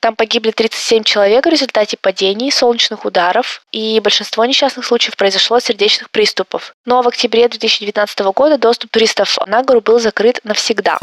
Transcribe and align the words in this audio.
Там 0.00 0.14
погибли 0.14 0.52
37 0.52 1.02
человек 1.02 1.44
в 1.44 1.48
результате 1.48 1.96
падений, 2.00 2.52
солнечных 2.52 3.04
ударов, 3.04 3.62
и 3.72 3.98
большинство 3.98 4.44
несчастных 4.44 4.86
случаев 4.86 5.16
произошло 5.16 5.56
от 5.56 5.64
сердечных 5.64 6.10
приступов. 6.10 6.72
Но 6.86 7.02
в 7.02 7.08
октябре 7.08 7.48
2019 7.48 8.20
года 8.32 8.58
доступ 8.58 8.92
туристов 8.92 9.36
на 9.48 9.64
гору 9.64 9.80
был 9.80 9.98
закрыт 9.98 10.38
навсегда. 10.44 10.98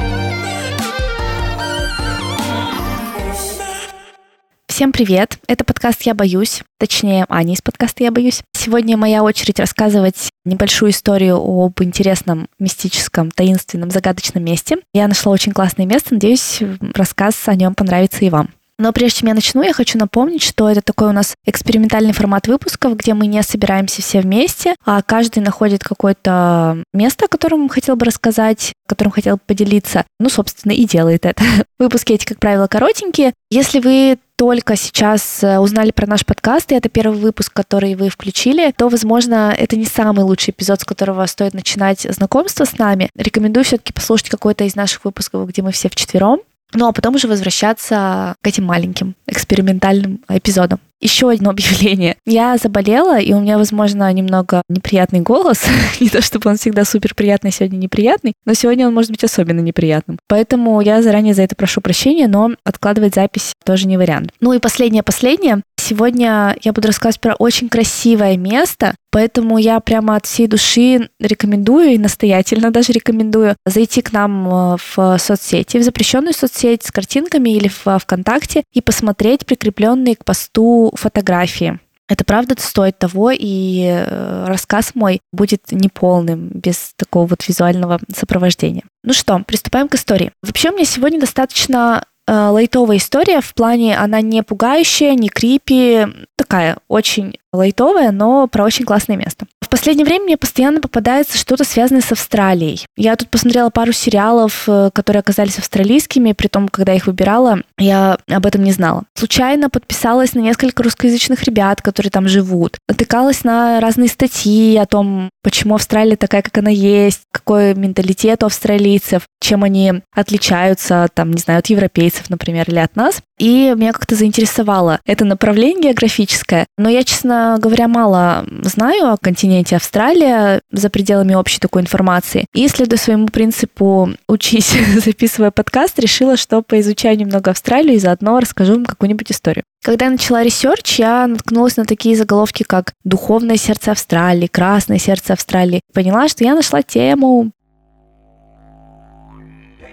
Всем 4.67 4.93
привет! 4.93 5.39
Это 5.47 5.65
подкаст 5.65 6.03
«Я 6.03 6.13
боюсь», 6.13 6.61
точнее, 6.77 7.25
Аня 7.27 7.53
из 7.53 7.61
подкаста 7.61 8.03
«Я 8.03 8.11
боюсь». 8.11 8.43
Сегодня 8.53 8.95
моя 8.95 9.23
очередь 9.23 9.59
рассказывать 9.59 10.29
небольшую 10.45 10.91
историю 10.91 11.35
об 11.37 11.81
интересном, 11.81 12.47
мистическом, 12.59 13.29
таинственном, 13.31 13.91
загадочном 13.91 14.43
месте. 14.43 14.77
Я 14.93 15.07
нашла 15.09 15.33
очень 15.33 15.51
классное 15.51 15.85
место, 15.85 16.13
надеюсь, 16.13 16.59
рассказ 16.93 17.35
о 17.47 17.55
нем 17.55 17.75
понравится 17.75 18.23
и 18.23 18.29
вам. 18.29 18.49
Но 18.77 18.91
прежде 18.91 19.19
чем 19.19 19.29
я 19.29 19.35
начну, 19.35 19.63
я 19.63 19.73
хочу 19.73 19.97
напомнить, 19.97 20.43
что 20.43 20.69
это 20.69 20.81
такой 20.81 21.09
у 21.09 21.13
нас 21.13 21.35
экспериментальный 21.45 22.11
формат 22.11 22.47
выпусков, 22.47 22.97
где 22.97 23.13
мы 23.13 23.27
не 23.27 23.41
собираемся 23.41 24.01
все 24.01 24.19
вместе, 24.19 24.75
а 24.85 25.01
каждый 25.01 25.39
находит 25.39 25.83
какое-то 25.83 26.83
место, 26.93 27.25
о 27.25 27.29
котором 27.29 27.69
хотел 27.69 27.95
бы 27.95 28.05
рассказать, 28.05 28.73
которым 28.87 29.11
хотел 29.11 29.35
бы 29.35 29.41
поделиться, 29.45 30.05
ну, 30.19 30.29
собственно, 30.29 30.73
и 30.73 30.85
делает 30.85 31.25
это. 31.25 31.43
Выпуски 31.79 32.13
эти, 32.13 32.25
как 32.25 32.39
правило, 32.39 32.67
коротенькие. 32.67 33.33
Если 33.49 33.79
вы 33.79 34.17
только 34.35 34.75
сейчас 34.75 35.43
э, 35.43 35.59
узнали 35.59 35.91
про 35.91 36.07
наш 36.07 36.25
подкаст, 36.25 36.71
и 36.71 36.75
это 36.75 36.89
первый 36.89 37.17
выпуск, 37.17 37.53
который 37.53 37.95
вы 37.95 38.09
включили, 38.09 38.73
то, 38.75 38.89
возможно, 38.89 39.55
это 39.57 39.77
не 39.77 39.85
самый 39.85 40.25
лучший 40.25 40.51
эпизод, 40.51 40.81
с 40.81 40.85
которого 40.85 41.25
стоит 41.25 41.53
начинать 41.53 42.01
знакомство 42.01 42.65
с 42.65 42.77
нами. 42.77 43.09
Рекомендую 43.15 43.63
все-таки 43.63 43.93
послушать 43.93 44.29
какой-то 44.29 44.65
из 44.65 44.75
наших 44.75 45.05
выпусков, 45.05 45.47
где 45.47 45.61
мы 45.61 45.71
все 45.71 45.87
вчетвером. 45.87 46.41
Ну 46.75 46.87
а 46.87 46.91
потом 46.91 47.15
уже 47.15 47.27
возвращаться 47.27 48.35
к 48.41 48.47
этим 48.47 48.65
маленьким 48.65 49.15
экспериментальным 49.27 50.19
эпизодам. 50.29 50.79
Еще 51.01 51.29
одно 51.29 51.49
объявление. 51.51 52.17
Я 52.25 52.57
заболела, 52.57 53.19
и 53.19 53.33
у 53.33 53.39
меня, 53.39 53.57
возможно, 53.57 54.11
немного 54.11 54.61
неприятный 54.69 55.21
голос. 55.21 55.63
Не 55.99 56.09
то, 56.09 56.21
чтобы 56.21 56.49
он 56.49 56.57
всегда 56.57 56.85
супер 56.85 57.15
приятный, 57.15 57.51
сегодня 57.51 57.77
неприятный, 57.77 58.33
но 58.45 58.53
сегодня 58.53 58.87
он 58.87 58.93
может 58.93 59.11
быть 59.11 59.23
особенно 59.23 59.59
неприятным. 59.59 60.17
Поэтому 60.27 60.81
я 60.81 61.01
заранее 61.01 61.33
за 61.33 61.43
это 61.43 61.55
прошу 61.55 61.81
прощения, 61.81 62.27
но 62.27 62.51
откладывать 62.63 63.15
запись 63.15 63.53
тоже 63.63 63.87
не 63.87 63.97
вариант. 63.97 64.31
Ну 64.39 64.53
и 64.53 64.59
последнее-последнее. 64.59 65.61
Сегодня 65.87 66.57
я 66.63 66.73
буду 66.73 66.87
рассказывать 66.87 67.19
про 67.19 67.35
очень 67.35 67.69
красивое 67.69 68.37
место, 68.37 68.95
поэтому 69.11 69.59
я 69.59 69.79
прямо 69.79 70.15
от 70.15 70.25
всей 70.25 70.47
души 70.47 71.11
рекомендую 71.19 71.89
и 71.91 71.99
настоятельно 71.99 72.71
даже 72.71 72.91
рекомендую 72.91 73.55
зайти 73.67 74.01
к 74.01 74.11
нам 74.11 74.47
э, 74.47 74.77
в 74.95 75.17
соцсети, 75.19 75.77
в 75.77 75.83
запрещенную 75.83 76.33
соцсеть 76.33 76.81
с 76.81 76.91
картинками 76.91 77.51
или 77.51 77.67
в 77.67 77.99
ВКонтакте 77.99 78.63
и 78.73 78.81
посмотреть 78.81 79.45
прикрепленные 79.45 80.15
к 80.15 80.25
посту 80.25 80.91
фотографии. 80.95 81.79
Это 82.07 82.23
правда 82.23 82.55
стоит 82.57 82.97
того, 82.97 83.29
и 83.31 83.83
э, 83.85 84.45
рассказ 84.47 84.95
мой 84.95 85.21
будет 85.31 85.71
неполным 85.71 86.49
без 86.49 86.93
такого 86.97 87.27
вот 87.27 87.47
визуального 87.47 87.99
сопровождения. 88.11 88.83
Ну 89.03 89.13
что, 89.13 89.39
приступаем 89.45 89.87
к 89.87 89.93
истории. 89.93 90.31
Вообще, 90.41 90.71
у 90.71 90.73
меня 90.73 90.85
сегодня 90.85 91.19
достаточно 91.19 92.03
э, 92.03 92.14
лайтовая 92.27 92.97
история 92.97 93.41
в 93.41 93.53
плане 93.53 93.97
она 93.97 94.21
не 94.21 94.43
пугающая, 94.43 95.13
не 95.13 95.29
крипи, 95.29 96.05
такая 96.35 96.77
очень 96.87 97.37
лайтовая, 97.53 98.11
но 98.11 98.47
про 98.47 98.63
очень 98.63 98.85
классное 98.85 99.17
место. 99.17 99.45
Последнее 99.75 100.05
время 100.05 100.23
мне 100.23 100.37
постоянно 100.37 100.79
попадается 100.79 101.37
что-то 101.37 101.65
связанное 101.65 102.01
с 102.01 102.09
Австралией. 102.09 102.85
Я 102.95 103.17
тут 103.17 103.27
посмотрела 103.27 103.69
пару 103.69 103.91
сериалов, 103.91 104.63
э, 104.69 104.89
которые 104.93 105.19
оказались 105.19 105.59
австралийскими, 105.59 106.31
при 106.31 106.47
том, 106.47 106.69
когда 106.69 106.93
их 106.93 107.07
выбирала, 107.07 107.59
я 107.77 108.17
об 108.29 108.45
этом 108.45 108.63
не 108.63 108.71
знала. 108.71 109.03
Случайно 109.15 109.69
подписалась 109.69 110.33
на 110.33 110.39
несколько 110.39 110.81
русскоязычных 110.81 111.43
ребят, 111.43 111.81
которые 111.81 112.09
там 112.09 112.29
живут. 112.29 112.77
Натыкалась 112.87 113.43
на 113.43 113.81
разные 113.81 114.07
статьи 114.07 114.77
о 114.77 114.85
том, 114.85 115.29
почему 115.43 115.75
Австралия 115.75 116.15
такая, 116.15 116.41
как 116.41 116.57
она 116.57 116.71
есть, 116.71 117.23
какой 117.31 117.75
менталитет 117.75 118.43
у 118.43 118.45
австралийцев, 118.45 119.23
чем 119.41 119.65
они 119.65 120.01
отличаются, 120.15 121.09
там, 121.13 121.31
не 121.31 121.41
знаю, 121.41 121.59
от 121.59 121.67
европейцев, 121.67 122.29
например, 122.29 122.63
или 122.69 122.79
от 122.79 122.95
нас. 122.95 123.21
И 123.37 123.73
меня 123.75 123.91
как-то 123.91 124.15
заинтересовало 124.15 124.99
это 125.05 125.25
направление 125.25 125.91
географическое. 125.91 126.67
Но 126.77 126.89
я, 126.89 127.03
честно 127.03 127.57
говоря, 127.59 127.87
мало 127.87 128.45
знаю 128.63 129.11
о 129.11 129.17
континенте 129.17 129.75
Австралия 129.75 130.61
за 130.71 130.89
пределами 130.89 131.33
общей 131.33 131.59
такой 131.59 131.81
информации. 131.81 132.45
И, 132.53 132.67
следуя 132.67 132.97
своему 132.97 133.27
принципу 133.27 134.09
«учись, 134.27 134.73
записывая 135.03 135.51
подкаст», 135.51 135.99
решила, 135.99 136.37
что 136.37 136.61
поизучаю 136.61 137.17
немного 137.17 137.51
Австралию 137.51 137.95
и 137.95 137.99
заодно 137.99 138.39
расскажу 138.39 138.75
вам 138.75 138.85
какую-нибудь 138.85 139.31
историю. 139.31 139.63
Когда 139.83 140.05
я 140.05 140.11
начала 140.11 140.41
research, 140.41 140.99
я 140.99 141.27
наткнулась 141.27 141.77
на 141.77 141.85
такие 141.85 142.15
заголовки, 142.15 142.63
как 142.63 142.93
«Духовное 143.03 143.57
сердце 143.57 143.91
Австралии», 143.91 144.47
«Красное 144.47 144.97
сердце 144.97 145.33
Австралии». 145.33 145.81
Поняла, 145.93 146.27
что 146.27 146.43
я 146.43 146.55
нашла 146.55 146.81
тему 146.81 147.51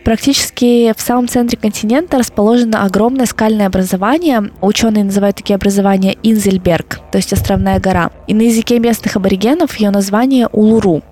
Практически 0.05 0.93
в 0.97 1.01
самом 1.01 1.29
центре 1.29 1.57
континента 1.57 2.19
расположено 2.19 2.85
огромное 2.85 3.27
скальное 3.27 3.67
образование. 3.67 4.51
Ученые 4.61 5.05
называют 5.05 5.37
такие 5.37 5.55
образования 5.55 6.17
Инзельберг, 6.23 7.01
то 7.13 7.19
есть 7.19 7.33
островная 7.33 7.79
гора. 7.79 8.11
И 8.27 8.35
на 8.35 8.43
языке 8.43 8.79
местных 8.79 9.17
аборигенов 9.17 9.77
ее 9.77 9.91
название 9.91 10.49
Улуру. 10.49 11.03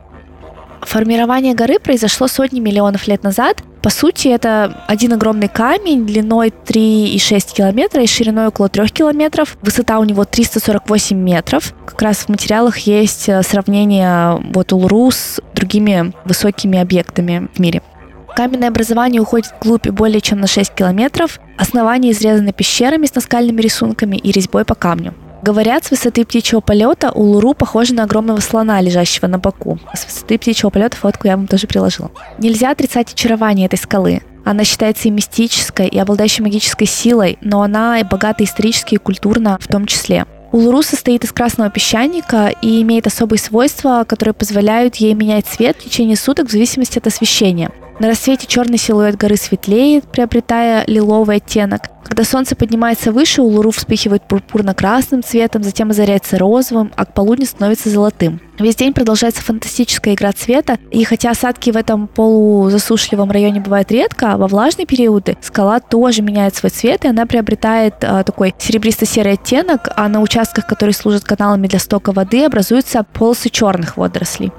Формирование 0.83 1.55
горы 1.55 1.78
произошло 1.78 2.27
сотни 2.27 2.59
миллионов 2.59 3.06
лет 3.06 3.23
назад. 3.23 3.62
По 3.83 3.91
сути, 3.91 4.28
это 4.28 4.83
один 4.89 5.12
огромный 5.12 5.49
камень 5.49 6.07
длиной 6.07 6.49
3,6 6.49 7.55
километра 7.55 8.03
и 8.03 8.07
шириной 8.07 8.49
около 8.49 8.69
3 8.69 8.89
километров. 8.89 9.57
Высота 9.62 9.99
у 9.99 10.05
него 10.05 10.25
348 10.25 11.17
метров. 11.17 11.75
Как 11.87 12.01
раз 12.03 12.19
в 12.19 12.28
материалах 12.28 12.78
есть 12.78 13.28
э, 13.28 13.43
сравнение 13.43 14.41
вот 14.55 14.72
Улуру 14.72 15.11
с 15.11 15.41
другими 15.55 16.12
высокими 16.25 16.78
объектами 16.78 17.49
в 17.55 17.61
мире. 17.61 17.83
Каменное 18.35 18.69
образование 18.69 19.21
уходит 19.21 19.53
вглубь 19.61 19.89
более 19.89 20.21
чем 20.21 20.41
на 20.41 20.47
6 20.47 20.75
километров. 20.75 21.41
Основание 21.59 22.13
изрезано 22.13 22.53
пещерами 22.53 23.07
с 23.07 23.15
наскальными 23.15 23.61
рисунками 23.61 24.17
и 24.17 24.33
резьбой 24.33 24.65
по 24.65 24.75
камню. 24.75 25.15
Говорят, 25.43 25.85
с 25.85 25.91
высоты 25.91 26.25
птичьего 26.27 26.61
полета 26.61 27.11
Улуру 27.13 27.55
похоже 27.55 27.95
на 27.95 28.05
огромного 28.05 28.41
слона, 28.41 28.81
лежащего 28.81 29.27
на 29.27 29.39
боку. 29.39 29.79
С 29.95 30.05
высоты 30.05 30.39
птичьего 30.39 30.69
полета 30.69 30.97
фотку 30.97 31.29
я 31.29 31.37
вам 31.37 31.47
тоже 31.47 31.67
приложила. 31.67 32.11
Нельзя 32.39 32.71
отрицать 32.71 33.13
очарование 33.13 33.67
этой 33.67 33.79
скалы. 33.79 34.21
Она 34.45 34.65
считается 34.65 35.09
и 35.09 35.11
мистической, 35.11 35.89
и 35.89 35.99
обладающей 35.99 36.43
магической 36.43 36.87
силой, 36.87 37.39
но 37.41 37.63
она 37.63 38.01
и 38.01 38.05
богата 38.05 38.45
исторически 38.45 38.95
и 38.95 38.99
культурно 38.99 39.59
в 39.61 39.67
том 39.67 39.87
числе. 39.87 40.27
Улуру 40.53 40.83
состоит 40.83 41.25
из 41.25 41.33
красного 41.33 41.71
песчаника 41.71 42.53
и 42.61 42.83
имеет 42.83 43.07
особые 43.07 43.39
свойства, 43.39 44.05
которые 44.07 44.35
позволяют 44.35 44.97
ей 44.97 45.15
менять 45.15 45.47
цвет 45.47 45.77
в 45.77 45.85
течение 45.85 46.17
суток 46.17 46.49
в 46.49 46.51
зависимости 46.51 46.99
от 46.99 47.07
освещения. 47.07 47.71
На 48.00 48.09
рассвете 48.09 48.47
черный 48.47 48.78
силуэт 48.78 49.16
горы 49.16 49.37
светлеет, 49.37 50.05
приобретая 50.05 50.84
лиловый 50.87 51.37
оттенок. 51.37 51.83
Когда 52.03 52.25
солнце 52.25 52.56
поднимается 52.56 53.12
выше, 53.12 53.43
Улуру 53.43 53.72
вспыхивает 53.72 54.22
пурпурно-красным 54.27 55.22
цветом, 55.22 55.62
затем 55.62 55.91
озаряется 55.91 56.39
розовым, 56.39 56.91
а 56.97 57.05
к 57.05 57.12
полудню 57.12 57.44
становится 57.44 57.91
золотым. 57.91 58.41
Весь 58.59 58.77
день 58.77 58.94
продолжается 58.94 59.43
фантастическая 59.43 60.15
игра 60.15 60.33
цвета, 60.33 60.78
и 60.91 61.05
хотя 61.05 61.33
осадки 61.33 61.71
в 61.71 61.77
этом 61.77 62.09
полузасушливом 62.09 63.31
районе 63.31 63.60
бывают 63.60 63.93
редко, 63.93 64.39
во 64.39 64.49
влажные 64.49 64.87
периоды 64.87 65.37
скала 65.43 65.78
тоже 65.78 66.22
меняет 66.22 66.56
свой 66.56 66.71
цвет, 66.71 67.05
и 67.05 67.09
она 67.09 67.27
приобретает 67.27 67.97
а, 68.03 68.25
такой 68.25 68.55
серебристо-серый 68.56 69.34
оттенок, 69.34 69.91
а 69.94 70.09
на 70.09 70.22
участках, 70.22 70.66
которые 70.66 70.94
служат 70.94 71.25
каналами 71.25 71.66
для 71.66 71.78
стока 71.78 72.12
воды, 72.12 72.47
образуются 72.47 73.05
полосы 73.12 73.50
черных 73.50 73.99
водорослей. 73.99 74.53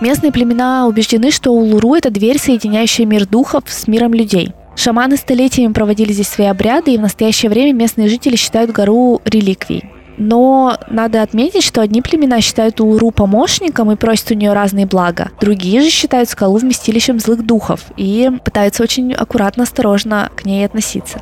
Местные 0.00 0.30
племена 0.30 0.86
убеждены, 0.86 1.32
что 1.32 1.50
Улуру– 1.50 1.94
это 1.96 2.10
дверь, 2.10 2.38
соединяющая 2.38 3.04
мир 3.04 3.26
духов 3.26 3.64
с 3.66 3.88
миром 3.88 4.14
людей. 4.14 4.52
Шаманы 4.76 5.16
столетиями 5.16 5.72
проводили 5.72 6.12
здесь 6.12 6.28
свои 6.28 6.46
обряды, 6.46 6.94
и 6.94 6.98
в 6.98 7.00
настоящее 7.00 7.50
время 7.50 7.72
местные 7.72 8.08
жители 8.08 8.36
считают 8.36 8.70
гору 8.70 9.20
реликвией. 9.24 9.90
Но 10.16 10.78
надо 10.88 11.22
отметить, 11.22 11.64
что 11.64 11.80
одни 11.80 12.00
племена 12.00 12.40
считают 12.40 12.80
Улуру 12.80 13.10
помощником 13.10 13.90
и 13.90 13.96
просят 13.96 14.30
у 14.30 14.34
нее 14.34 14.52
разные 14.52 14.86
блага. 14.86 15.30
Другие 15.40 15.80
же 15.80 15.90
считают 15.90 16.28
скалу 16.28 16.58
вместилищем 16.58 17.18
злых 17.18 17.44
духов 17.44 17.86
и 17.96 18.30
пытаются 18.44 18.84
очень 18.84 19.12
аккуратно, 19.14 19.64
осторожно 19.64 20.30
к 20.36 20.44
ней 20.44 20.64
относиться. 20.64 21.20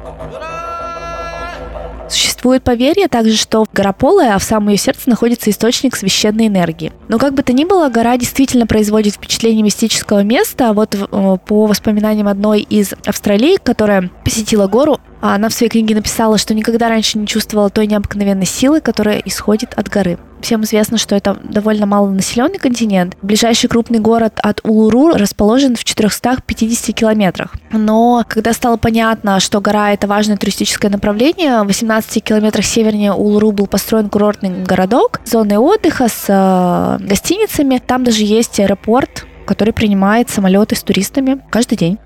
Существует 2.47 2.63
поверье 2.63 3.09
также, 3.09 3.37
что 3.37 3.67
гора 3.73 3.93
полая, 3.93 4.37
а 4.37 4.39
в 4.39 4.43
самом 4.45 4.69
ее 4.69 4.77
сердце 4.77 5.11
находится 5.11 5.51
источник 5.51 5.97
священной 5.97 6.47
энергии. 6.47 6.93
Но 7.09 7.19
как 7.19 7.35
бы 7.35 7.43
то 7.43 7.53
ни 7.53 7.65
было, 7.65 7.89
гора 7.89 8.17
действительно 8.17 8.69
производит 8.69 9.15
впечатление 9.15 9.65
мистического 9.65 10.23
места. 10.23 10.73
Вот 10.73 10.95
э, 10.95 11.37
по 11.45 11.67
воспоминаниям 11.67 12.29
одной 12.29 12.61
из 12.61 12.95
австралиек, 13.05 13.65
которая 13.65 14.13
посетила 14.23 14.69
гору, 14.69 15.01
Она 15.35 15.49
в 15.49 15.55
своей 15.55 15.71
книге 15.71 15.95
написала, 15.95 16.39
что 16.39 16.55
никогда 16.55 16.89
раньше 16.89 17.19
не 17.19 17.27
чувствовала 17.27 17.71
той 17.71 17.87
необыкновенной 17.87 18.47
силы, 18.47 18.81
которая 18.81 19.19
исходит 19.19 19.75
от 19.75 19.89
горы. 19.89 20.19
Всем 20.41 20.65
известно, 20.65 20.99
что 20.99 21.15
это 21.15 21.37
довольно 21.43 21.87
малонаселенный 21.87 22.59
континент. 22.59 23.17
Ближайший 23.23 23.69
крупный 23.69 23.99
город 23.99 24.39
от 24.43 24.61
Улуру 24.65 25.15
расположен 25.15 25.77
в 25.77 25.85
450 25.85 26.95
километрах. 26.95 27.55
Но 27.73 28.25
когда 28.29 28.53
стало 28.53 28.77
понятно, 28.77 29.41
что 29.41 29.61
гора— 29.61 29.93
это 29.95 30.07
важное 30.07 30.37
туристическое 30.37 30.91
направление, 30.91 31.63
в 31.63 31.67
18 31.67 32.23
километрах 32.23 32.65
севернее 32.65 33.13
Улуру 33.13 33.53
был 33.53 33.67
построен 33.67 34.09
курортный 34.09 34.65
городок 34.65 35.21
с 35.25 35.31
зоной 35.31 35.57
отдыха, 35.57 36.09
с 36.09 36.27
э, 36.29 37.05
гостиницами. 37.05 37.83
Там 37.85 38.05
даже 38.05 38.23
есть 38.23 38.61
аэропорт, 38.61 39.27
который 39.47 39.73
принимает 39.73 40.29
самолеты 40.29 40.77
с 40.77 40.83
туристами 40.83 41.41
каждый 41.51 41.77
день. 41.77 41.99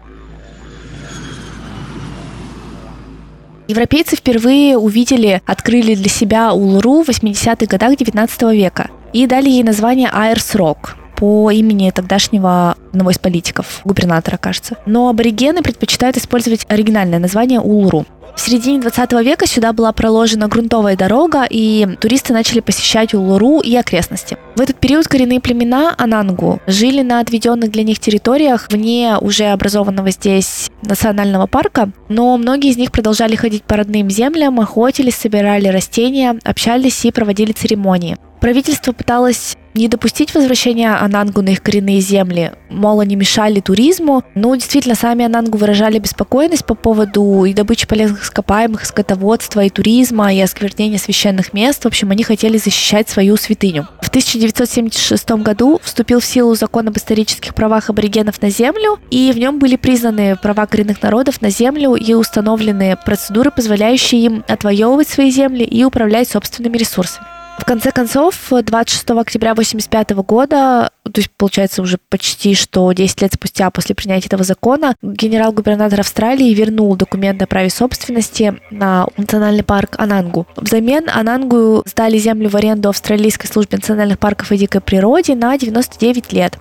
Европейцы 3.71 4.17
впервые 4.17 4.77
увидели, 4.77 5.43
открыли 5.47 5.95
для 5.95 6.09
себя 6.09 6.53
Улуру 6.53 7.05
в 7.05 7.09
80-х 7.09 7.67
годах 7.67 7.97
19 7.97 8.43
века 8.53 8.91
и 9.13 9.29
дали 9.29 9.49
ей 9.49 9.63
название 9.63 10.11
Айрс 10.13 10.57
Рок 10.57 10.97
по 11.21 11.51
имени 11.51 11.91
тогдашнего 11.91 12.77
одного 12.93 13.11
из 13.11 13.19
политиков, 13.19 13.83
губернатора, 13.85 14.39
кажется. 14.39 14.77
Но 14.87 15.11
аборигены 15.11 15.61
предпочитают 15.61 16.17
использовать 16.17 16.65
оригинальное 16.71 17.19
название 17.19 17.61
Улуру. 17.61 18.07
В 18.35 18.41
середине 18.41 18.81
20 18.81 19.13
века 19.23 19.47
сюда 19.47 19.75
была 19.75 19.93
проложена 19.93 20.49
грунтовая 20.49 20.97
дорога, 20.97 21.47
и 21.49 21.87
туристы 22.01 22.33
начали 22.33 22.61
посещать 22.61 23.13
Улуру 23.13 23.61
и 23.61 23.77
окрестности. 23.77 24.39
В 24.57 24.63
этот 24.63 24.79
период 24.79 25.09
коренные 25.09 25.41
племена 25.41 25.95
Анангу 25.99 26.59
жили 26.67 27.03
на 27.03 27.21
отведенных 27.21 27.71
для 27.71 27.83
них 27.83 27.99
территориях 27.99 28.69
вне 28.71 29.19
уже 29.21 29.45
образованного 29.45 30.11
здесь 30.13 30.71
национального 30.83 31.47
парка, 31.47 31.91
но 32.09 32.39
многие 32.39 32.71
из 32.71 32.79
них 32.79 32.93
продолжали 32.93 33.37
ходить 33.37 33.65
по 33.65 33.77
родным 33.77 34.09
землям, 34.09 34.59
охотились, 34.59 35.17
собирали 35.17 35.69
растения, 35.69 36.39
общались 36.43 37.05
и 37.05 37.13
проводили 37.13 37.53
церемонии. 37.53 38.17
Правительство 38.41 38.93
пыталось 38.93 39.59
не 39.75 39.89
допустить 39.89 40.35
возвращения 40.35 40.95
Анангу 40.95 41.43
на 41.43 41.51
их 41.51 41.63
коренные 41.63 42.01
земли. 42.01 42.53
Мол, 42.69 43.01
они 43.01 43.17
мешали 43.17 43.61
туризму. 43.61 44.25
Ну, 44.35 44.55
действительно, 44.55 44.95
сами 44.95 45.25
Анангу 45.25 45.59
выражали 45.59 45.99
беспокойность 45.99 46.65
по 46.65 46.75
поводу 46.75 47.45
и 47.45 47.53
добычи 47.53 47.87
полезных 47.87 48.25
ископаемых, 48.25 48.85
скотоводства, 48.85 49.65
и 49.65 49.71
туризма, 49.71 50.33
и 50.33 50.41
осквернения 50.41 50.99
священных 50.99 51.53
мест. 51.53 51.85
В 51.85 51.87
общем, 51.87 52.11
они 52.11 52.23
хотели 52.23 52.59
защищать 52.59 53.09
свою 53.09 53.37
святыню. 53.37 53.89
В 54.03 54.09
1976 54.09 55.31
году 55.43 55.81
вступил 55.83 56.21
в 56.21 56.25
силу 56.25 56.55
закон 56.55 56.89
об 56.89 56.97
исторических 56.97 57.55
правах 57.55 57.91
аборигенов 57.91 58.43
на 58.43 58.51
землю, 58.51 58.99
и 59.11 59.31
в 59.33 59.39
нем 59.39 59.59
были 59.59 59.77
признаны 59.77 60.37
права 60.37 60.67
коренных 60.67 61.03
народов 61.03 61.41
на 61.43 61.51
землю 61.51 61.95
и 61.95 62.15
установлены 62.15 62.97
процедуры, 63.05 63.51
позволяющие 63.51 64.23
им 64.23 64.45
отвоевывать 64.49 65.09
свои 65.09 65.31
земли 65.31 65.65
и 65.65 65.85
управлять 65.85 66.29
собственными 66.29 66.77
ресурсами. 66.77 67.40
В 67.61 67.65
конце 67.67 67.93
концов, 67.93 68.35
26 68.51 69.11
октября 69.11 69.51
1985 69.53 70.11
года, 70.27 70.91
то 71.05 71.21
есть, 71.21 71.31
получается, 71.37 71.83
уже 71.83 71.99
почти 72.09 72.55
что 72.55 72.91
10 72.91 73.21
лет 73.21 73.35
спустя 73.35 73.71
после 73.71 73.95
принятия 73.95 74.29
этого 74.29 74.45
закона, 74.45 74.95
генерал-губернатор 75.03 76.01
Австралии 76.01 76.55
вернул 76.55 76.97
документы 76.97 77.45
о 77.45 77.47
праве 77.47 77.69
собственности 77.69 78.59
на 78.71 79.07
национальный 79.19 79.63
парк 79.63 79.97
Анангу. 79.99 80.47
Взамен 80.57 81.11
Анангу 81.11 81.83
сдали 81.85 82.17
землю 82.17 82.49
в 82.49 82.57
аренду 82.57 82.89
Австралийской 82.89 83.47
службе 83.47 83.77
национальных 83.77 84.19
парков 84.19 84.51
и 84.53 84.57
дикой 84.57 84.81
природе 84.81 85.35
на 85.35 85.57
99 85.59 86.33
лет 86.33 86.59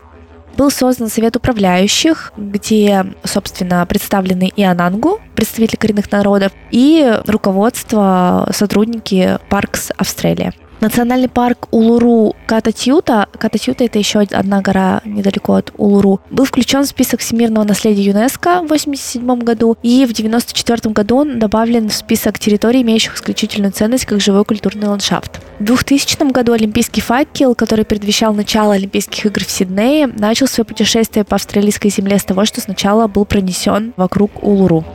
был 0.57 0.71
создан 0.71 1.07
совет 1.07 1.37
управляющих, 1.37 2.33
где, 2.35 3.05
собственно, 3.23 3.85
представлены 3.85 4.51
и 4.53 4.61
Анангу, 4.61 5.21
представители 5.33 5.77
коренных 5.77 6.11
народов, 6.11 6.51
и 6.69 7.21
руководство, 7.27 8.49
сотрудники 8.53 9.39
Паркс 9.49 9.91
Австралия. 9.95 10.53
Национальный 10.81 11.27
парк 11.27 11.67
Улуру 11.71 12.35
Кататьюта, 12.45 13.27
Кататьюта 13.37 13.83
это 13.83 13.99
еще 13.99 14.19
одна 14.19 14.61
гора 14.61 15.01
недалеко 15.03 15.55
от 15.55 15.73
Улуру, 15.77 16.21
был 16.29 16.45
включен 16.45 16.83
в 16.83 16.87
список 16.87 17.19
всемирного 17.19 17.65
наследия 17.65 18.03
ЮНЕСКо 18.03 18.61
в 18.61 18.71
1987 18.71 19.39
году, 19.39 19.75
и 19.83 20.05
в 20.05 20.11
1994 20.11 20.93
году 20.93 21.17
он 21.17 21.39
добавлен 21.39 21.89
в 21.89 21.93
список 21.93 22.39
территорий, 22.39 22.81
имеющих 22.81 23.15
исключительную 23.15 23.73
ценность 23.73 24.05
как 24.05 24.21
живой 24.21 24.45
культурный 24.45 24.87
ландшафт. 24.87 25.41
В 25.59 25.65
2000 25.65 26.31
году 26.31 26.53
Олимпийский 26.53 27.01
факел, 27.01 27.55
который 27.55 27.83
предвещал 27.83 28.33
начало 28.33 28.73
Олимпийских 28.73 29.25
игр 29.25 29.43
в 29.43 29.51
Сиднее, 29.51 30.07
начал 30.07 30.47
свое 30.47 30.65
путешествие 30.65 31.25
по 31.25 31.35
австралийской 31.35 31.91
земле 31.91 32.17
с 32.17 32.23
того, 32.23 32.45
что 32.45 32.61
сначала 32.61 33.07
был 33.07 33.25
пронесен 33.25 33.93
вокруг 33.97 34.41
Улуру. 34.41 34.85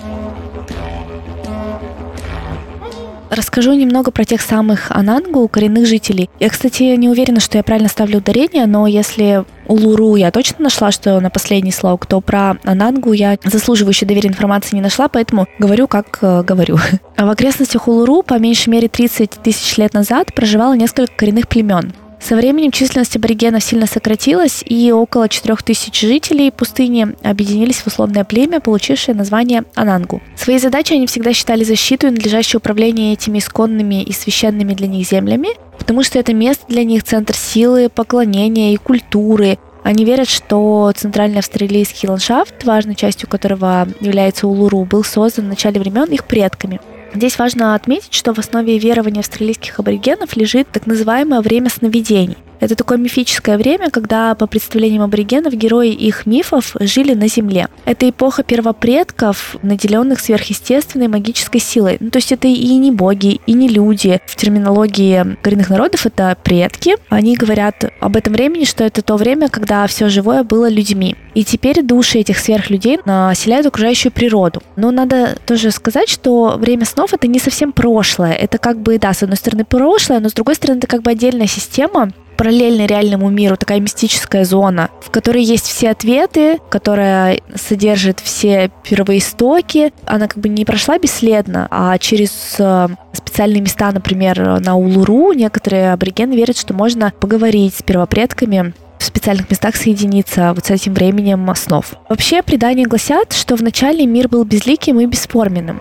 Расскажу 3.34 3.72
немного 3.72 4.12
про 4.12 4.24
тех 4.24 4.40
самых 4.40 4.92
анангу, 4.92 5.48
коренных 5.48 5.86
жителей. 5.86 6.30
Я, 6.38 6.48
кстати, 6.50 6.84
не 6.94 7.08
уверена, 7.08 7.40
что 7.40 7.58
я 7.58 7.64
правильно 7.64 7.88
ставлю 7.88 8.18
ударение, 8.18 8.66
но 8.66 8.86
если 8.86 9.44
Улуру 9.66 10.14
я 10.14 10.30
точно 10.30 10.64
нашла, 10.64 10.92
что 10.92 11.18
на 11.18 11.30
последний 11.30 11.72
слог, 11.72 12.06
то 12.06 12.20
про 12.20 12.58
Анангу 12.62 13.12
я 13.12 13.36
заслуживающей 13.42 14.06
доверия 14.06 14.28
информации 14.28 14.76
не 14.76 14.82
нашла, 14.82 15.08
поэтому 15.08 15.48
говорю, 15.58 15.88
как 15.88 16.18
э, 16.22 16.42
говорю. 16.42 16.78
А 17.16 17.26
в 17.26 17.30
окрестностях 17.30 17.88
Улуру 17.88 18.22
по 18.22 18.38
меньшей 18.38 18.68
мере 18.70 18.88
30 18.88 19.30
тысяч 19.42 19.76
лет 19.78 19.94
назад 19.94 20.32
проживало 20.34 20.74
несколько 20.74 21.12
коренных 21.16 21.48
племен. 21.48 21.92
Со 22.24 22.36
временем 22.36 22.70
численность 22.70 23.14
аборигенов 23.16 23.62
сильно 23.62 23.86
сократилась, 23.86 24.64
и 24.66 24.90
около 24.90 25.28
4000 25.28 26.06
жителей 26.06 26.50
пустыни 26.50 27.08
объединились 27.22 27.82
в 27.82 27.86
условное 27.88 28.24
племя, 28.24 28.60
получившее 28.60 29.14
название 29.14 29.64
Анангу. 29.74 30.22
Своей 30.34 30.58
задачей 30.58 30.94
они 30.94 31.06
всегда 31.06 31.34
считали 31.34 31.64
защиту 31.64 32.06
и 32.06 32.10
надлежащее 32.10 32.60
управление 32.60 33.12
этими 33.12 33.40
исконными 33.40 34.02
и 34.02 34.12
священными 34.12 34.72
для 34.72 34.86
них 34.86 35.06
землями, 35.06 35.50
потому 35.78 36.02
что 36.02 36.18
это 36.18 36.32
место 36.32 36.64
для 36.66 36.82
них 36.82 37.04
центр 37.04 37.36
силы, 37.36 37.90
поклонения 37.90 38.72
и 38.72 38.78
культуры, 38.78 39.58
они 39.82 40.06
верят, 40.06 40.30
что 40.30 40.90
центральный 40.96 41.40
австралийский 41.40 42.08
ландшафт, 42.08 42.64
важной 42.64 42.94
частью 42.94 43.28
которого 43.28 43.86
является 44.00 44.46
Улуру, 44.46 44.86
был 44.86 45.04
создан 45.04 45.44
в 45.44 45.48
начале 45.48 45.78
времен 45.78 46.04
их 46.04 46.24
предками– 46.24 46.80
Здесь 47.14 47.38
важно 47.38 47.76
отметить, 47.76 48.12
что 48.12 48.34
в 48.34 48.38
основе 48.40 48.76
верования 48.76 49.20
австралийских 49.20 49.78
аборигенов 49.78 50.36
лежит 50.36 50.66
так 50.72 50.86
называемое 50.86 51.40
время 51.40 51.70
сновидений. 51.70 52.36
Это 52.60 52.76
такое 52.76 52.98
мифическое 52.98 53.58
время, 53.58 53.90
когда, 53.90 54.34
по 54.34 54.46
представлениям 54.46 55.02
аборигенов, 55.02 55.54
герои 55.54 55.90
их 55.90 56.26
мифов 56.26 56.74
жили 56.80 57.14
на 57.14 57.28
Земле. 57.28 57.68
Это 57.84 58.08
эпоха 58.08 58.42
первопредков, 58.42 59.56
наделенных 59.62 60.20
сверхъестественной 60.20 61.08
магической 61.08 61.60
силой. 61.60 61.96
Ну, 62.00 62.10
то 62.10 62.18
есть 62.18 62.32
это 62.32 62.48
и 62.48 62.76
не 62.76 62.90
боги, 62.90 63.40
и 63.46 63.52
не 63.52 63.68
люди. 63.68 64.20
В 64.26 64.36
терминологии 64.36 65.36
коренных 65.42 65.70
народов 65.70 66.06
это 66.06 66.36
предки. 66.42 66.96
Они 67.08 67.36
говорят 67.36 67.84
об 68.00 68.16
этом 68.16 68.32
времени, 68.32 68.64
что 68.64 68.84
это 68.84 69.02
то 69.02 69.16
время, 69.16 69.48
когда 69.48 69.86
все 69.86 70.08
живое 70.08 70.42
было 70.42 70.68
людьми. 70.68 71.16
И 71.34 71.44
теперь 71.44 71.82
души 71.82 72.18
этих 72.18 72.38
сверхлюдей 72.38 73.00
населяют 73.04 73.66
окружающую 73.66 74.12
природу. 74.12 74.62
Но 74.76 74.90
надо 74.90 75.36
тоже 75.46 75.70
сказать, 75.70 76.08
что 76.08 76.56
время 76.58 76.84
снов 76.84 77.12
это 77.12 77.26
не 77.26 77.38
совсем 77.38 77.72
прошлое. 77.72 78.32
Это 78.32 78.58
как 78.58 78.78
бы, 78.80 78.98
да, 78.98 79.12
с 79.12 79.22
одной 79.22 79.36
стороны 79.36 79.64
прошлое, 79.64 80.20
но 80.20 80.28
с 80.28 80.32
другой 80.32 80.54
стороны 80.54 80.78
это 80.78 80.86
как 80.86 81.02
бы 81.02 81.10
отдельная 81.10 81.46
система, 81.46 82.10
параллельно 82.36 82.86
реальному 82.86 83.30
миру, 83.30 83.56
такая 83.56 83.80
мистическая 83.80 84.44
зона, 84.44 84.90
в 85.00 85.10
которой 85.10 85.42
есть 85.42 85.66
все 85.66 85.90
ответы, 85.90 86.58
которая 86.70 87.40
содержит 87.54 88.20
все 88.20 88.70
первоистоки. 88.82 89.92
Она 90.06 90.28
как 90.28 90.38
бы 90.38 90.48
не 90.48 90.64
прошла 90.64 90.98
бесследно, 90.98 91.68
а 91.70 91.98
через 91.98 92.56
э, 92.58 92.88
специальные 93.12 93.60
места, 93.60 93.90
например, 93.92 94.60
на 94.60 94.76
Улуру, 94.76 95.32
некоторые 95.32 95.92
аборигены 95.92 96.34
верят, 96.34 96.58
что 96.58 96.74
можно 96.74 97.12
поговорить 97.20 97.76
с 97.76 97.82
первопредками 97.82 98.74
в 98.98 99.04
специальных 99.04 99.50
местах 99.50 99.76
соединиться 99.76 100.52
вот 100.54 100.64
с 100.66 100.70
этим 100.70 100.94
временем 100.94 101.52
снов. 101.56 101.94
Вообще, 102.08 102.42
предания 102.42 102.86
гласят, 102.86 103.32
что 103.32 103.54
вначале 103.56 104.06
мир 104.06 104.28
был 104.28 104.44
безликим 104.44 105.00
и 105.00 105.06
бесформенным. 105.06 105.80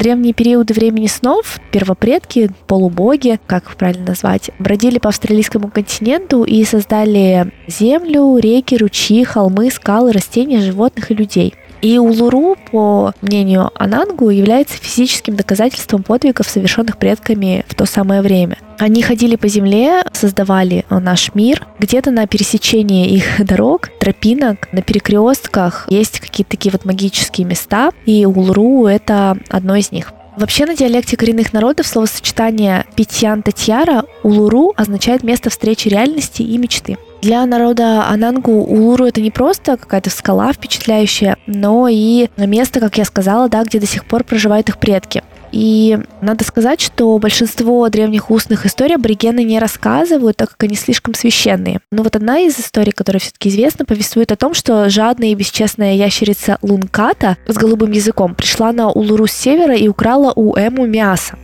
Древние 0.00 0.32
периоды 0.32 0.72
времени 0.72 1.06
снов 1.06 1.60
первопредки, 1.70 2.50
полубоги, 2.66 3.38
как 3.46 3.64
их 3.64 3.76
правильно 3.76 4.06
назвать, 4.06 4.50
бродили 4.58 4.98
по 4.98 5.10
австралийскому 5.10 5.68
континенту 5.68 6.44
и 6.44 6.64
создали 6.64 7.52
землю, 7.66 8.38
реки, 8.38 8.76
ручьи, 8.76 9.22
холмы, 9.24 9.70
скалы, 9.70 10.12
растения, 10.12 10.60
животных 10.62 11.10
и 11.10 11.14
людей. 11.14 11.54
И 11.82 11.98
Улуру, 11.98 12.56
по 12.70 13.12
мнению 13.22 13.70
Анангу, 13.74 14.30
является 14.30 14.76
физическим 14.76 15.36
доказательством 15.36 16.02
подвигов, 16.02 16.46
совершенных 16.46 16.98
предками 16.98 17.64
в 17.68 17.74
то 17.74 17.86
самое 17.86 18.20
время. 18.20 18.58
Они 18.78 19.02
ходили 19.02 19.36
по 19.36 19.48
земле, 19.48 20.02
создавали 20.12 20.84
наш 20.90 21.34
мир. 21.34 21.66
Где-то 21.78 22.10
на 22.10 22.26
пересечении 22.26 23.08
их 23.08 23.44
дорог, 23.44 23.88
тропинок, 23.98 24.68
на 24.72 24.82
перекрестках 24.82 25.86
есть 25.90 26.20
какие-то 26.20 26.50
такие 26.50 26.72
вот 26.72 26.84
магические 26.84 27.46
места, 27.46 27.90
и 28.06 28.26
Улуру— 28.26 28.86
это 28.86 29.38
одно 29.48 29.76
из 29.76 29.92
них. 29.92 30.12
Вообще 30.36 30.64
на 30.64 30.74
диалекте 30.76 31.16
коренных 31.16 31.52
народов 31.52 31.86
словосочетание 31.86 32.86
«питьян 32.94 33.42
татьяра» 33.42 34.04
«улуру» 34.22 34.72
означает 34.76 35.22
место 35.22 35.50
встречи 35.50 35.88
реальности 35.88 36.42
и 36.42 36.56
мечты. 36.56 36.96
Для 37.22 37.44
народа 37.44 38.06
Анангу 38.08 38.52
Улуру 38.52 39.04
это 39.04 39.20
не 39.20 39.30
просто 39.30 39.76
какая-то 39.76 40.08
скала 40.08 40.54
впечатляющая, 40.54 41.36
но 41.46 41.86
и 41.86 42.28
место, 42.38 42.80
как 42.80 42.96
я 42.96 43.04
сказала, 43.04 43.50
да, 43.50 43.62
где 43.62 43.78
до 43.78 43.86
сих 43.86 44.06
пор 44.06 44.24
проживают 44.24 44.70
их 44.70 44.78
предки. 44.78 45.22
И 45.52 45.98
надо 46.22 46.44
сказать, 46.44 46.80
что 46.80 47.18
большинство 47.18 47.88
древних 47.90 48.30
устных 48.30 48.64
историй 48.64 48.94
аборигены 48.94 49.42
не 49.44 49.58
рассказывают, 49.58 50.36
так 50.38 50.50
как 50.50 50.62
они 50.62 50.76
слишком 50.76 51.12
священные. 51.12 51.80
Но 51.90 52.04
вот 52.04 52.16
одна 52.16 52.38
из 52.38 52.58
историй, 52.58 52.92
которая 52.92 53.20
все-таки 53.20 53.50
известна, 53.50 53.84
повествует 53.84 54.32
о 54.32 54.36
том, 54.36 54.54
что 54.54 54.88
жадная 54.88 55.28
и 55.28 55.34
бесчестная 55.34 55.94
ящерица 55.94 56.56
Лунката 56.62 57.36
с 57.46 57.56
голубым 57.56 57.90
языком 57.90 58.34
пришла 58.34 58.72
на 58.72 58.90
Улуру 58.90 59.26
с 59.26 59.32
севера 59.32 59.76
и 59.76 59.88
украла 59.88 60.32
у 60.34 60.56
Эму 60.56 60.86
мясо. 60.86 61.36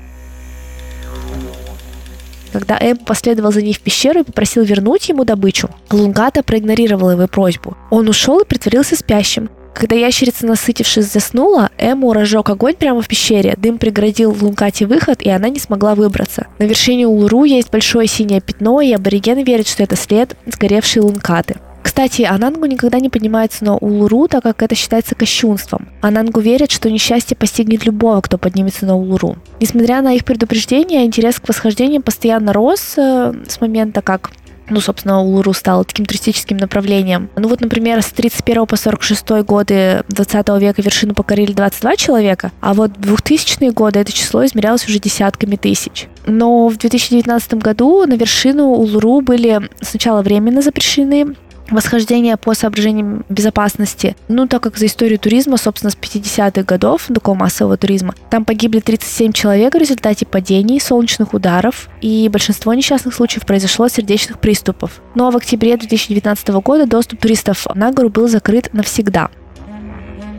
Когда 2.57 2.79
Эм 2.81 2.97
последовал 2.97 3.53
за 3.53 3.61
ней 3.61 3.75
в 3.75 3.81
пещеру 3.81 4.21
и 4.21 4.25
попросил 4.25 4.63
вернуть 4.65 5.11
ему 5.11 5.27
добычу, 5.27 5.69
Лунгата 5.91 6.43
проигнорировал 6.43 7.11
его 7.11 7.27
просьбу. 7.27 7.77
Он 7.91 8.09
ушел 8.09 8.41
и 8.41 8.47
притворился 8.47 8.97
спящим. 8.97 9.51
Когда 9.75 9.95
ящерица, 9.95 10.47
насытившись, 10.47 11.13
заснула, 11.13 11.69
Эму 11.77 12.15
разжег 12.15 12.49
огонь 12.49 12.73
прямо 12.73 13.03
в 13.03 13.09
пещере. 13.09 13.53
Дым 13.59 13.77
преградил 13.77 14.35
Лункате 14.41 14.87
выход, 14.87 15.21
и 15.21 15.29
она 15.29 15.51
не 15.51 15.59
смогла 15.59 15.95
выбраться. 15.95 16.47
На 16.59 16.65
вершине 16.65 17.07
Улуру 17.07 17.45
есть 17.45 17.71
большое 17.71 18.07
синее 18.07 18.41
пятно, 18.41 18.81
и 18.81 18.91
аборигены 18.91 19.43
верят, 19.43 19.69
что 19.69 19.83
это 19.83 19.95
след 19.95 20.35
сгоревшей 20.47 21.03
Лункаты. 21.03 21.57
Кстати, 21.87 22.23
Анангу 22.23 22.66
никогда 22.66 22.99
не 22.99 23.09
поднимается 23.09 23.64
на 23.64 23.76
Улуру, 23.76 24.26
так 24.26 24.43
как 24.43 24.61
это 24.61 24.75
считается 24.75 25.14
кощунством. 25.14 25.88
Анангу 26.00 26.40
верят, 26.40 26.73
что 26.73 26.90
несчастье 26.90 27.37
постигнет 27.37 27.87
любого, 27.87 28.21
кто 28.23 28.38
поднимется 28.38 28.87
на 28.87 28.97
Улуру. 28.97 29.37
Несмотря 29.61 30.02
на 30.02 30.12
их 30.12 30.25
предупреждения, 30.25 31.05
интерес 31.05 31.38
к 31.38 31.47
восхождениям 31.47 32.02
постоянно 32.02 32.52
рос 32.52 32.95
э, 32.97 33.33
с 33.47 33.61
момента, 33.61 34.02
как 34.02 34.33
ну, 34.69 34.81
собственно, 34.81 35.23
Улуру 35.23 35.52
стал 35.52 35.85
таким 35.85 36.07
туристическим 36.07 36.57
направлением. 36.57 37.31
Ну 37.37 37.47
вот, 37.47 37.61
например, 37.61 38.02
с 38.02 38.07
31 38.07 38.66
по 38.66 38.75
46 38.75 39.28
годы 39.45 40.02
20 40.09 40.49
века 40.59 40.83
вершину 40.83 41.14
покорили 41.14 41.52
22 41.52 41.95
человека, 41.95 42.50
а 42.61 42.75
вот 42.75 42.90
в 42.97 43.14
2000-е 43.14 43.71
годы 43.71 44.00
это 44.00 44.11
число 44.11 44.45
измерялось 44.45 44.88
уже 44.88 44.99
десятками 44.99 45.55
тысяч. 45.55 46.09
Но 46.26 46.66
в 46.66 46.78
2019 46.78 47.55
году 47.55 48.05
на 48.07 48.14
вершину 48.14 48.71
Улуру 48.71 49.21
были 49.21 49.71
сначала 49.81 50.23
временно 50.23 50.62
запрещены 50.62 51.37
восхождение 51.70 52.37
по 52.37 52.54
соображениям 52.54 53.25
безопасности. 53.28 54.16
Ну, 54.28 54.46
так 54.46 54.62
как 54.62 54.76
за 54.76 54.87
историю 54.87 55.18
туризма, 55.18 55.56
собственно, 55.56 55.90
с 55.90 55.96
50-х 55.96 56.62
годов, 56.62 57.08
такого 57.12 57.35
массового 57.35 57.76
туризма, 57.76 58.14
там 58.30 58.44
погибли 58.44 58.80
37 58.80 59.32
человек 59.32 59.75
в 59.75 59.78
результате 59.78 60.26
падений, 60.26 60.80
солнечных 60.80 61.35
ударов, 61.35 61.88
и 62.00 62.28
большинство 62.28 62.75
несчастных 62.75 63.14
случаев 63.14 63.46
произошло 63.46 63.88
сердечных 63.88 64.38
приступов. 64.38 65.00
Но 65.14 65.30
в 65.30 65.37
октябре 65.37 65.76
2019 65.76 66.49
года 66.49 66.87
доступ 66.87 67.20
туристов 67.20 67.66
на 67.75 67.92
гору 67.92 68.11
был 68.11 68.28
закрыт 68.28 68.73
навсегда. 68.73 69.30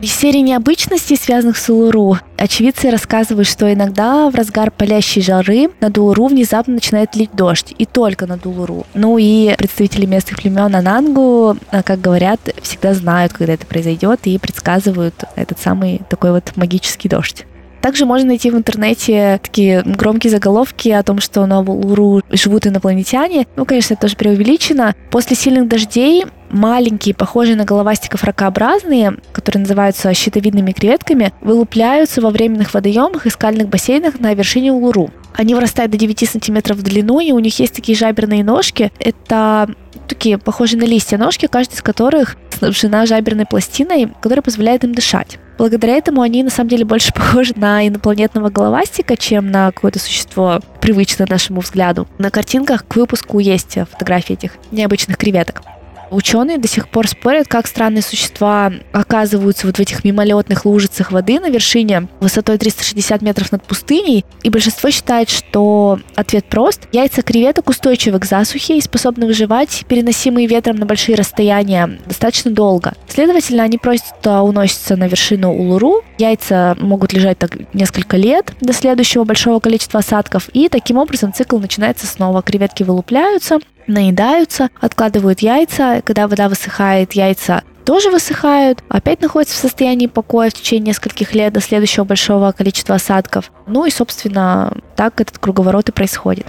Из 0.00 0.14
серии 0.14 0.38
необычностей, 0.38 1.16
связанных 1.16 1.56
с 1.56 1.68
Улуру, 1.68 2.18
очевидцы 2.36 2.88
рассказывают, 2.90 3.48
что 3.48 3.72
иногда 3.72 4.30
в 4.30 4.34
разгар 4.36 4.70
палящей 4.70 5.20
жары 5.22 5.70
над 5.80 5.98
Улуру 5.98 6.28
внезапно 6.28 6.74
начинает 6.74 7.16
лить 7.16 7.30
дождь, 7.32 7.74
и 7.76 7.84
только 7.84 8.28
над 8.28 8.46
Улуру. 8.46 8.86
Ну 8.94 9.18
и 9.18 9.56
представители 9.58 10.06
местных 10.06 10.40
племен 10.40 10.76
Анангу, 10.76 11.56
э, 11.72 11.82
как 11.82 12.00
говорят, 12.00 12.38
всегда 12.62 12.94
знают, 12.94 13.32
когда 13.32 13.54
это 13.54 13.66
произойдет, 13.66 14.20
и 14.24 14.38
предсказывают 14.38 15.24
этот 15.34 15.58
самый 15.58 16.02
такой 16.08 16.30
вот 16.30 16.52
магический 16.54 17.08
дождь. 17.08 17.44
Также 17.80 18.06
можно 18.06 18.28
найти 18.28 18.50
в 18.50 18.56
интернете 18.56 19.40
такие 19.42 19.82
громкие 19.82 20.30
заголовки 20.30 20.88
о 20.90 21.02
том, 21.02 21.20
что 21.20 21.44
на 21.46 21.60
Улуру 21.60 22.22
живут 22.30 22.66
инопланетяне. 22.66 23.46
Ну, 23.56 23.64
конечно, 23.64 23.94
это 23.94 24.02
тоже 24.02 24.16
преувеличено. 24.16 24.94
После 25.10 25.36
сильных 25.36 25.68
дождей 25.68 26.24
маленькие, 26.50 27.14
похожие 27.14 27.56
на 27.56 27.64
головастиков 27.64 28.24
ракообразные, 28.24 29.16
которые 29.32 29.60
называются 29.62 30.12
щитовидными 30.14 30.72
креветками, 30.72 31.32
вылупляются 31.40 32.20
во 32.20 32.30
временных 32.30 32.74
водоемах 32.74 33.26
и 33.26 33.30
скальных 33.30 33.68
бассейнах 33.68 34.20
на 34.20 34.34
вершине 34.34 34.72
Улуру. 34.72 35.10
Они 35.34 35.54
вырастают 35.54 35.92
до 35.92 35.98
9 35.98 36.28
сантиметров 36.28 36.78
в 36.78 36.82
длину, 36.82 37.20
и 37.20 37.32
у 37.32 37.38
них 37.38 37.58
есть 37.60 37.74
такие 37.74 37.96
жаберные 37.96 38.42
ножки. 38.42 38.90
Это 38.98 39.68
такие 40.08 40.38
похожие 40.38 40.80
на 40.80 40.84
листья 40.84 41.18
ножки, 41.18 41.46
каждая 41.46 41.76
из 41.76 41.82
которых 41.82 42.36
снабжена 42.50 43.06
жаберной 43.06 43.46
пластиной, 43.46 44.08
которая 44.20 44.42
позволяет 44.42 44.84
им 44.84 44.94
дышать. 44.94 45.38
Благодаря 45.58 45.96
этому 45.96 46.22
они 46.22 46.42
на 46.42 46.50
самом 46.50 46.70
деле 46.70 46.84
больше 46.84 47.12
похожи 47.14 47.52
на 47.56 47.86
инопланетного 47.86 48.48
головастика, 48.48 49.16
чем 49.16 49.50
на 49.50 49.70
какое-то 49.72 49.98
существо 49.98 50.60
привычное 50.80 51.26
нашему 51.28 51.60
взгляду. 51.60 52.08
На 52.18 52.30
картинках 52.30 52.86
к 52.86 52.96
выпуску 52.96 53.38
есть 53.38 53.78
фотографии 53.90 54.32
этих 54.32 54.52
необычных 54.70 55.16
креветок. 55.18 55.62
Ученые 56.10 56.58
до 56.58 56.68
сих 56.68 56.88
пор 56.88 57.08
спорят, 57.08 57.48
как 57.48 57.66
странные 57.66 58.02
существа 58.02 58.72
оказываются 58.92 59.66
вот 59.66 59.76
в 59.76 59.80
этих 59.80 60.04
мимолетных 60.04 60.64
лужицах 60.64 61.12
воды 61.12 61.40
на 61.40 61.50
вершине 61.50 62.08
высотой 62.20 62.58
360 62.58 63.22
метров 63.22 63.52
над 63.52 63.62
пустыней. 63.64 64.24
И 64.42 64.50
большинство 64.50 64.90
считает, 64.90 65.28
что 65.30 65.98
ответ 66.14 66.46
прост. 66.46 66.88
Яйца 66.92 67.22
креветок 67.22 67.68
устойчивы 67.68 68.18
к 68.18 68.24
засухе 68.24 68.78
и 68.78 68.80
способны 68.80 69.26
выживать, 69.26 69.84
переносимые 69.88 70.46
ветром 70.46 70.76
на 70.76 70.86
большие 70.86 71.16
расстояния, 71.16 71.98
достаточно 72.06 72.50
долго. 72.50 72.94
Следовательно, 73.08 73.62
они 73.62 73.78
просто 73.78 74.42
уносятся 74.42 74.96
на 74.96 75.08
вершину 75.08 75.52
Улуру. 75.52 76.02
Яйца 76.18 76.76
могут 76.80 77.12
лежать 77.12 77.38
так 77.38 77.56
несколько 77.74 78.16
лет 78.16 78.52
до 78.60 78.72
следующего 78.72 79.24
большого 79.24 79.60
количества 79.60 80.00
осадков. 80.00 80.48
И 80.52 80.68
таким 80.68 80.96
образом 80.98 81.32
цикл 81.32 81.58
начинается 81.58 82.06
снова. 82.06 82.42
Креветки 82.42 82.82
вылупляются, 82.82 83.58
наедаются, 83.88 84.70
откладывают 84.80 85.40
яйца. 85.40 86.02
Когда 86.04 86.28
вода 86.28 86.48
высыхает, 86.48 87.12
яйца 87.12 87.62
тоже 87.88 88.10
высыхают, 88.10 88.84
опять 88.90 89.22
находятся 89.22 89.56
в 89.56 89.60
состоянии 89.60 90.08
покоя 90.08 90.50
в 90.50 90.52
течение 90.52 90.88
нескольких 90.88 91.34
лет 91.34 91.54
до 91.54 91.60
следующего 91.60 92.04
большого 92.04 92.52
количества 92.52 92.96
осадков. 92.96 93.50
Ну 93.66 93.86
и, 93.86 93.90
собственно, 93.90 94.76
так 94.94 95.22
этот 95.22 95.38
круговорот 95.38 95.88
и 95.88 95.92
происходит. 95.92 96.46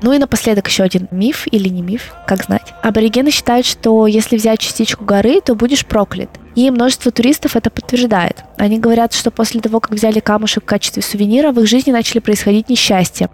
Ну 0.00 0.14
и 0.14 0.18
напоследок 0.18 0.68
еще 0.68 0.84
один 0.84 1.06
миф 1.10 1.46
или 1.50 1.68
не 1.68 1.82
миф, 1.82 2.14
как 2.26 2.44
знать. 2.44 2.72
Аборигены 2.82 3.30
считают, 3.30 3.66
что 3.66 4.06
если 4.06 4.38
взять 4.38 4.60
частичку 4.60 5.04
горы, 5.04 5.42
то 5.42 5.54
будешь 5.54 5.84
проклят. 5.84 6.30
И 6.54 6.70
множество 6.70 7.12
туристов 7.12 7.54
это 7.54 7.68
подтверждает. 7.68 8.44
Они 8.56 8.78
говорят, 8.78 9.12
что 9.12 9.30
после 9.30 9.60
того, 9.60 9.80
как 9.80 9.92
взяли 9.92 10.20
камушек 10.20 10.62
в 10.62 10.66
качестве 10.66 11.02
сувенира, 11.02 11.52
в 11.52 11.60
их 11.60 11.66
жизни 11.66 11.92
начали 11.92 12.20
происходить 12.20 12.70
несчастья. 12.70 13.28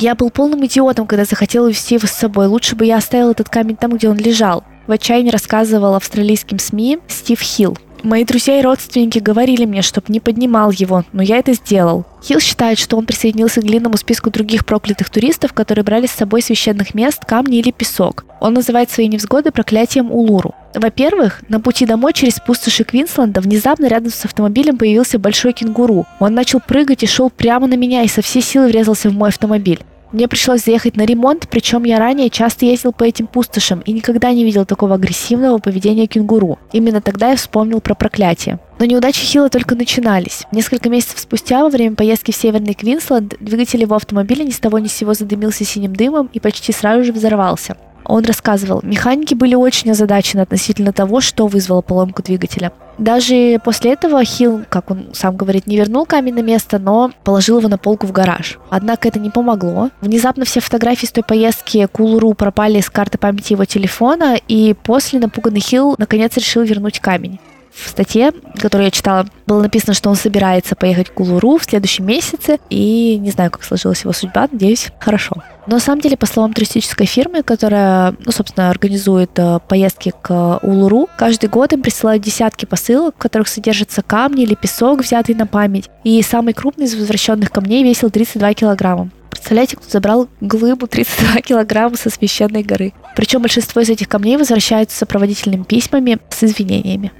Я 0.00 0.14
был 0.14 0.30
полным 0.30 0.64
идиотом, 0.64 1.08
когда 1.08 1.24
захотел 1.24 1.64
увезти 1.64 1.96
его 1.96 2.06
с 2.06 2.12
собой. 2.12 2.46
Лучше 2.46 2.76
бы 2.76 2.86
я 2.86 2.98
оставил 2.98 3.30
этот 3.30 3.48
камень 3.48 3.76
там, 3.76 3.96
где 3.96 4.08
он 4.08 4.16
лежал. 4.16 4.62
В 4.86 4.92
отчаянии 4.92 5.30
рассказывал 5.30 5.96
австралийским 5.96 6.60
СМИ 6.60 7.00
Стив 7.08 7.40
Хилл. 7.40 7.76
Мои 8.04 8.24
друзья 8.24 8.60
и 8.60 8.62
родственники 8.62 9.18
говорили 9.18 9.64
мне, 9.64 9.82
чтобы 9.82 10.06
не 10.08 10.20
поднимал 10.20 10.70
его, 10.70 11.04
но 11.12 11.20
я 11.20 11.38
это 11.38 11.52
сделал. 11.54 12.06
Хилл 12.22 12.38
считает, 12.38 12.78
что 12.78 12.96
он 12.96 13.06
присоединился 13.06 13.60
к 13.60 13.64
длинному 13.64 13.96
списку 13.96 14.30
других 14.30 14.64
проклятых 14.64 15.10
туристов, 15.10 15.52
которые 15.52 15.84
брали 15.84 16.06
с 16.06 16.12
собой 16.12 16.40
священных 16.42 16.94
мест, 16.94 17.24
камни 17.24 17.58
или 17.58 17.72
песок. 17.72 18.24
Он 18.40 18.54
называет 18.54 18.90
свои 18.90 19.08
невзгоды 19.08 19.50
проклятием 19.50 20.12
Улуру. 20.12 20.54
Во-первых, 20.74 21.42
на 21.48 21.60
пути 21.60 21.86
домой 21.86 22.12
через 22.12 22.38
пустоши 22.38 22.84
Квинсленда 22.84 23.40
внезапно 23.40 23.86
рядом 23.86 24.10
с 24.12 24.24
автомобилем 24.24 24.78
появился 24.78 25.18
большой 25.18 25.52
кенгуру. 25.52 26.06
Он 26.20 26.34
начал 26.34 26.60
прыгать 26.60 27.02
и 27.02 27.06
шел 27.06 27.30
прямо 27.30 27.66
на 27.66 27.74
меня 27.74 28.02
и 28.02 28.08
со 28.08 28.22
всей 28.22 28.42
силы 28.42 28.68
врезался 28.68 29.10
в 29.10 29.14
мой 29.14 29.30
автомобиль. 29.30 29.80
Мне 30.10 30.26
пришлось 30.26 30.64
заехать 30.64 30.96
на 30.96 31.04
ремонт, 31.04 31.48
причем 31.50 31.84
я 31.84 31.98
ранее 31.98 32.30
часто 32.30 32.64
ездил 32.64 32.92
по 32.92 33.04
этим 33.04 33.26
пустошам 33.26 33.80
и 33.80 33.92
никогда 33.92 34.32
не 34.32 34.42
видел 34.42 34.64
такого 34.64 34.94
агрессивного 34.94 35.58
поведения 35.58 36.06
кенгуру. 36.06 36.58
Именно 36.72 37.02
тогда 37.02 37.30
я 37.30 37.36
вспомнил 37.36 37.80
про 37.80 37.94
проклятие. 37.94 38.58
Но 38.78 38.86
неудачи 38.86 39.24
Хилла 39.24 39.50
только 39.50 39.74
начинались. 39.74 40.44
Несколько 40.50 40.88
месяцев 40.88 41.18
спустя, 41.18 41.62
во 41.62 41.68
время 41.68 41.94
поездки 41.94 42.30
в 42.30 42.36
Северный 42.36 42.74
Квинсленд, 42.74 43.34
двигатель 43.40 43.82
его 43.82 43.96
автомобиля 43.96 44.44
ни 44.44 44.50
с 44.50 44.58
того 44.58 44.78
ни 44.78 44.86
с 44.86 44.92
сего 44.92 45.12
задымился 45.12 45.64
синим 45.64 45.94
дымом 45.94 46.30
и 46.32 46.40
почти 46.40 46.72
сразу 46.72 47.04
же 47.04 47.12
взорвался. 47.12 47.76
Он 48.04 48.24
рассказывал, 48.24 48.80
механики 48.82 49.34
были 49.34 49.54
очень 49.54 49.90
озадачены 49.90 50.40
относительно 50.40 50.92
того, 50.92 51.20
что 51.20 51.46
вызвало 51.46 51.82
поломку 51.82 52.22
двигателя. 52.22 52.72
Даже 52.98 53.60
после 53.62 53.92
этого 53.92 54.24
Хилл, 54.24 54.62
как 54.68 54.90
он 54.90 55.10
сам 55.12 55.36
говорит, 55.36 55.66
не 55.66 55.76
вернул 55.76 56.04
камень 56.04 56.34
на 56.34 56.42
место, 56.42 56.78
но 56.78 57.12
положил 57.22 57.58
его 57.58 57.68
на 57.68 57.78
полку 57.78 58.06
в 58.06 58.12
гараж. 58.12 58.58
Однако 58.70 59.06
это 59.06 59.20
не 59.20 59.30
помогло. 59.30 59.90
Внезапно 60.00 60.44
все 60.44 60.60
фотографии 60.60 61.06
с 61.06 61.12
той 61.12 61.22
поездки 61.22 61.86
к 61.86 62.00
Улуру 62.00 62.34
пропали 62.34 62.80
с 62.80 62.90
карты 62.90 63.16
памяти 63.16 63.52
его 63.52 63.64
телефона, 63.64 64.36
и 64.48 64.74
после 64.82 65.20
напуганный 65.20 65.60
Хилл 65.60 65.94
наконец 65.98 66.36
решил 66.36 66.62
вернуть 66.62 66.98
камень 66.98 67.38
в 67.84 67.88
статье, 67.88 68.32
которую 68.56 68.86
я 68.86 68.90
читала, 68.90 69.26
было 69.46 69.62
написано, 69.62 69.94
что 69.94 70.10
он 70.10 70.16
собирается 70.16 70.76
поехать 70.76 71.10
к 71.10 71.20
Улуру 71.20 71.58
в 71.58 71.64
следующем 71.64 72.06
месяце, 72.06 72.58
и 72.70 73.16
не 73.18 73.30
знаю, 73.30 73.50
как 73.50 73.64
сложилась 73.64 74.02
его 74.02 74.12
судьба, 74.12 74.48
надеюсь, 74.50 74.88
хорошо. 74.98 75.36
Но 75.66 75.76
на 75.76 75.80
самом 75.80 76.00
деле, 76.00 76.16
по 76.16 76.26
словам 76.26 76.54
туристической 76.54 77.06
фирмы, 77.06 77.42
которая, 77.42 78.14
ну, 78.24 78.32
собственно, 78.32 78.70
организует 78.70 79.30
э, 79.38 79.58
поездки 79.68 80.12
к 80.22 80.58
Улуру, 80.62 81.08
каждый 81.18 81.48
год 81.50 81.72
им 81.72 81.82
присылают 81.82 82.22
десятки 82.22 82.64
посылок, 82.64 83.14
в 83.16 83.18
которых 83.18 83.48
содержатся 83.48 84.02
камни 84.02 84.44
или 84.44 84.54
песок, 84.54 85.02
взятый 85.02 85.34
на 85.34 85.46
память. 85.46 85.90
И 86.04 86.22
самый 86.22 86.54
крупный 86.54 86.86
из 86.86 86.94
возвращенных 86.94 87.50
камней 87.50 87.84
весил 87.84 88.10
32 88.10 88.54
килограмма. 88.54 89.10
Представляете, 89.30 89.76
кто 89.76 89.88
забрал 89.88 90.28
глыбу 90.40 90.86
32 90.86 91.40
килограмма 91.42 91.96
со 91.96 92.10
священной 92.10 92.62
горы. 92.62 92.92
Причем 93.14 93.42
большинство 93.42 93.80
из 93.80 93.88
этих 93.88 94.08
камней 94.08 94.36
возвращаются 94.36 94.96
с 94.96 94.98
сопроводительными 95.00 95.64
письмами 95.64 96.18
с 96.30 96.44
извинениями. 96.44 97.12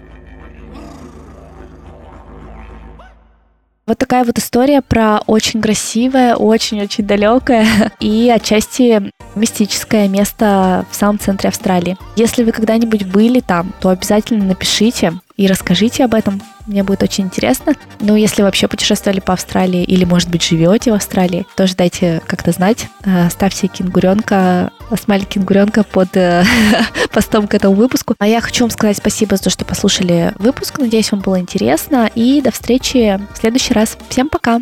Вот 3.89 3.97
такая 3.97 4.23
вот 4.23 4.39
история 4.39 4.83
про 4.83 5.23
очень 5.27 5.63
красивое, 5.63 6.37
очень-очень 6.37 7.07
далекое 7.07 7.67
и 8.01 8.29
отчасти 8.29 9.11
мистическое 9.35 10.09
место 10.09 10.85
в 10.91 10.95
самом 10.95 11.19
центре 11.19 11.49
Австралии. 11.49 11.97
Если 12.15 12.45
вы 12.45 12.53
когда-нибудь 12.53 13.07
были 13.07 13.41
там, 13.41 13.73
то 13.81 13.89
обязательно 13.89 14.45
напишите 14.45 15.15
и 15.39 15.47
расскажите 15.47 16.05
об 16.05 16.15
этом. 16.15 16.43
Мне 16.67 16.83
будет 16.83 17.03
очень 17.03 17.25
интересно. 17.25 17.75
Ну, 18.01 18.17
если 18.17 18.43
вообще 18.43 18.69
путешествовали 18.69 19.21
по 19.21 19.33
Австралии 19.33 19.85
или, 19.85 20.05
может 20.05 20.29
быть, 20.29 20.43
живете 20.43 20.91
в 20.91 20.95
Австралии, 20.95 21.47
тоже 21.57 21.75
дайте 21.77 22.21
как-то 22.27 22.53
знать. 22.53 22.89
Э, 23.05 23.31
ставьте 23.31 23.69
кенгуренка, 23.69 24.73
смайлик 25.01 25.29
кенгуренка 25.29 25.85
под 25.85 26.15
э, 26.17 26.45
постом 27.13 27.47
к 27.47 27.55
этому 27.55 27.75
выпуску. 27.75 28.15
А 28.19 28.27
я 28.27 28.41
хочу 28.41 28.65
вам 28.65 28.71
сказать 28.71 28.99
спасибо 28.99 29.37
за 29.37 29.45
то, 29.45 29.51
что 29.51 29.65
послушали 29.65 30.35
выпуск. 30.39 30.79
Надеюсь, 30.79 31.13
вам 31.13 31.21
было 31.21 31.39
интересно. 31.39 32.11
И 32.15 32.43
до 32.43 32.51
встречи 32.51 33.19
в 33.33 33.39
следующий 33.39 33.73
раз. 33.73 33.97
Всем 34.11 34.29
пока! 34.29 34.61